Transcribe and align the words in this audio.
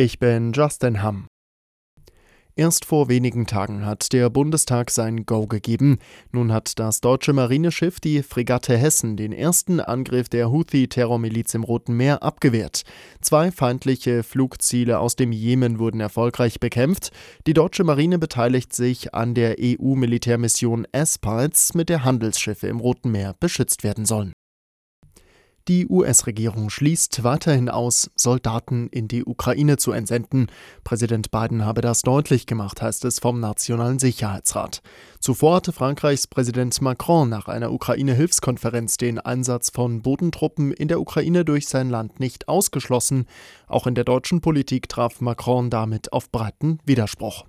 Ich 0.00 0.20
bin 0.20 0.52
Justin 0.52 1.02
Hamm. 1.02 1.26
Erst 2.54 2.84
vor 2.84 3.08
wenigen 3.08 3.48
Tagen 3.48 3.84
hat 3.84 4.12
der 4.12 4.30
Bundestag 4.30 4.92
sein 4.92 5.26
Go 5.26 5.48
gegeben. 5.48 5.98
Nun 6.30 6.52
hat 6.52 6.78
das 6.78 7.00
deutsche 7.00 7.32
Marineschiff 7.32 7.98
die 7.98 8.22
Fregatte 8.22 8.76
Hessen 8.76 9.16
den 9.16 9.32
ersten 9.32 9.80
Angriff 9.80 10.28
der 10.28 10.52
Houthi-Terrormiliz 10.52 11.52
im 11.54 11.64
Roten 11.64 11.94
Meer 11.94 12.22
abgewehrt. 12.22 12.82
Zwei 13.22 13.50
feindliche 13.50 14.22
Flugziele 14.22 15.00
aus 15.00 15.16
dem 15.16 15.32
Jemen 15.32 15.80
wurden 15.80 15.98
erfolgreich 15.98 16.60
bekämpft. 16.60 17.10
Die 17.48 17.54
deutsche 17.54 17.82
Marine 17.82 18.20
beteiligt 18.20 18.72
sich 18.72 19.14
an 19.14 19.34
der 19.34 19.56
EU-Militärmission 19.60 20.86
Aspides, 20.92 21.74
mit 21.74 21.88
der 21.88 22.04
Handelsschiffe 22.04 22.68
im 22.68 22.78
Roten 22.78 23.10
Meer 23.10 23.34
beschützt 23.40 23.82
werden 23.82 24.06
sollen. 24.06 24.32
Die 25.68 25.86
US-Regierung 25.86 26.70
schließt 26.70 27.24
weiterhin 27.24 27.68
aus, 27.68 28.10
Soldaten 28.16 28.88
in 28.88 29.06
die 29.06 29.26
Ukraine 29.26 29.76
zu 29.76 29.92
entsenden. 29.92 30.46
Präsident 30.82 31.30
Biden 31.30 31.66
habe 31.66 31.82
das 31.82 32.00
deutlich 32.00 32.46
gemacht, 32.46 32.80
heißt 32.80 33.04
es 33.04 33.18
vom 33.18 33.38
Nationalen 33.38 33.98
Sicherheitsrat. 33.98 34.80
Zuvor 35.20 35.56
hatte 35.56 35.72
Frankreichs 35.72 36.26
Präsident 36.26 36.80
Macron 36.80 37.28
nach 37.28 37.48
einer 37.48 37.70
Ukraine-Hilfskonferenz 37.70 38.96
den 38.96 39.18
Einsatz 39.18 39.68
von 39.68 40.00
Bodentruppen 40.00 40.72
in 40.72 40.88
der 40.88 41.02
Ukraine 41.02 41.44
durch 41.44 41.68
sein 41.68 41.90
Land 41.90 42.18
nicht 42.18 42.48
ausgeschlossen. 42.48 43.26
Auch 43.66 43.86
in 43.86 43.94
der 43.94 44.04
deutschen 44.04 44.40
Politik 44.40 44.88
traf 44.88 45.20
Macron 45.20 45.68
damit 45.68 46.14
auf 46.14 46.30
breiten 46.30 46.78
Widerspruch. 46.86 47.44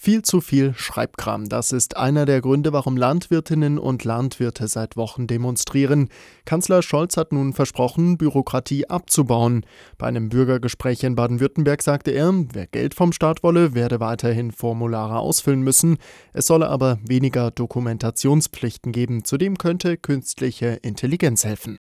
Viel 0.00 0.22
zu 0.22 0.40
viel 0.40 0.74
Schreibkram. 0.74 1.48
Das 1.48 1.72
ist 1.72 1.96
einer 1.96 2.24
der 2.24 2.40
Gründe, 2.40 2.72
warum 2.72 2.96
Landwirtinnen 2.96 3.80
und 3.80 4.04
Landwirte 4.04 4.68
seit 4.68 4.96
Wochen 4.96 5.26
demonstrieren. 5.26 6.08
Kanzler 6.44 6.82
Scholz 6.82 7.16
hat 7.16 7.32
nun 7.32 7.52
versprochen, 7.52 8.16
Bürokratie 8.16 8.88
abzubauen. 8.88 9.66
Bei 9.98 10.06
einem 10.06 10.28
Bürgergespräch 10.28 11.02
in 11.02 11.16
Baden-Württemberg 11.16 11.82
sagte 11.82 12.12
er, 12.12 12.32
wer 12.52 12.68
Geld 12.68 12.94
vom 12.94 13.12
Staat 13.12 13.42
wolle, 13.42 13.74
werde 13.74 13.98
weiterhin 13.98 14.52
Formulare 14.52 15.18
ausfüllen 15.18 15.62
müssen. 15.62 15.98
Es 16.32 16.46
solle 16.46 16.68
aber 16.68 17.00
weniger 17.04 17.50
Dokumentationspflichten 17.50 18.92
geben. 18.92 19.24
Zudem 19.24 19.58
könnte 19.58 19.96
künstliche 19.96 20.78
Intelligenz 20.80 21.44
helfen. 21.44 21.76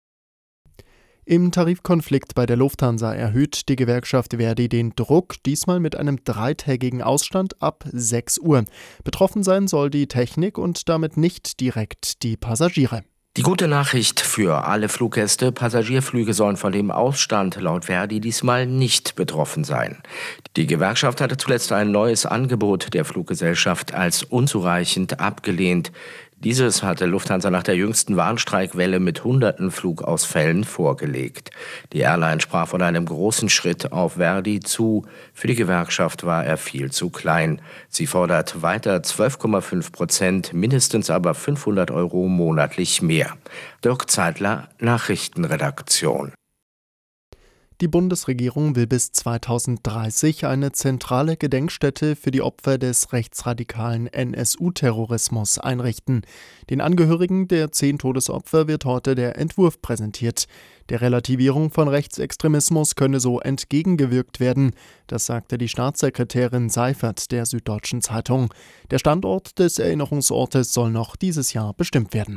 Im 1.28 1.50
Tarifkonflikt 1.50 2.36
bei 2.36 2.46
der 2.46 2.56
Lufthansa 2.56 3.12
erhöht 3.12 3.68
die 3.68 3.74
Gewerkschaft 3.74 4.34
Verdi 4.34 4.68
den 4.68 4.94
Druck, 4.94 5.34
diesmal 5.44 5.80
mit 5.80 5.96
einem 5.96 6.22
dreitägigen 6.22 7.02
Ausstand 7.02 7.60
ab 7.60 7.84
6 7.90 8.38
Uhr. 8.38 8.64
Betroffen 9.02 9.42
sein 9.42 9.66
soll 9.66 9.90
die 9.90 10.06
Technik 10.06 10.56
und 10.56 10.88
damit 10.88 11.16
nicht 11.16 11.58
direkt 11.58 12.22
die 12.22 12.36
Passagiere. 12.36 13.02
Die 13.36 13.42
gute 13.42 13.66
Nachricht 13.66 14.20
für 14.20 14.66
alle 14.66 14.88
Fluggäste, 14.88 15.50
Passagierflüge 15.50 16.32
sollen 16.32 16.56
von 16.56 16.70
dem 16.70 16.92
Ausstand 16.92 17.56
laut 17.56 17.86
Verdi 17.86 18.20
diesmal 18.20 18.64
nicht 18.64 19.16
betroffen 19.16 19.64
sein. 19.64 19.98
Die 20.56 20.68
Gewerkschaft 20.68 21.20
hatte 21.20 21.36
zuletzt 21.36 21.72
ein 21.72 21.90
neues 21.90 22.24
Angebot 22.24 22.94
der 22.94 23.04
Fluggesellschaft 23.04 23.92
als 23.92 24.22
unzureichend 24.22 25.18
abgelehnt. 25.18 25.90
Dieses 26.38 26.82
hatte 26.82 27.06
Lufthansa 27.06 27.50
nach 27.50 27.62
der 27.62 27.76
jüngsten 27.76 28.18
Warnstreikwelle 28.18 29.00
mit 29.00 29.24
hunderten 29.24 29.70
Flugausfällen 29.70 30.64
vorgelegt. 30.64 31.50
Die 31.94 32.00
Airline 32.00 32.42
sprach 32.42 32.68
von 32.68 32.82
einem 32.82 33.06
großen 33.06 33.48
Schritt 33.48 33.90
auf 33.90 34.14
Verdi 34.14 34.60
zu. 34.60 35.06
Für 35.32 35.46
die 35.46 35.54
Gewerkschaft 35.54 36.26
war 36.26 36.44
er 36.44 36.58
viel 36.58 36.92
zu 36.92 37.08
klein. 37.08 37.62
Sie 37.88 38.06
fordert 38.06 38.60
weiter 38.60 38.96
12,5 38.96 39.92
Prozent, 39.92 40.52
mindestens 40.52 41.08
aber 41.08 41.32
500 41.32 41.90
Euro 41.90 42.28
monatlich 42.28 43.00
mehr. 43.00 43.32
Dirk 43.82 44.10
Zeitler, 44.10 44.68
Nachrichtenredaktion. 44.78 46.32
Die 47.82 47.88
Bundesregierung 47.88 48.74
will 48.74 48.86
bis 48.86 49.12
2030 49.12 50.46
eine 50.46 50.72
zentrale 50.72 51.36
Gedenkstätte 51.36 52.16
für 52.16 52.30
die 52.30 52.40
Opfer 52.40 52.78
des 52.78 53.12
rechtsradikalen 53.12 54.06
NSU-Terrorismus 54.06 55.58
einrichten. 55.58 56.22
Den 56.70 56.80
Angehörigen 56.80 57.48
der 57.48 57.72
zehn 57.72 57.98
Todesopfer 57.98 58.66
wird 58.66 58.86
heute 58.86 59.14
der 59.14 59.36
Entwurf 59.36 59.82
präsentiert. 59.82 60.46
Der 60.88 61.02
Relativierung 61.02 61.70
von 61.70 61.88
Rechtsextremismus 61.88 62.94
könne 62.94 63.20
so 63.20 63.40
entgegengewirkt 63.40 64.40
werden, 64.40 64.70
das 65.06 65.26
sagte 65.26 65.58
die 65.58 65.68
Staatssekretärin 65.68 66.70
Seifert 66.70 67.30
der 67.30 67.44
Süddeutschen 67.44 68.00
Zeitung. 68.00 68.54
Der 68.90 68.98
Standort 68.98 69.58
des 69.58 69.78
Erinnerungsortes 69.78 70.72
soll 70.72 70.90
noch 70.90 71.14
dieses 71.14 71.52
Jahr 71.52 71.74
bestimmt 71.74 72.14
werden. 72.14 72.34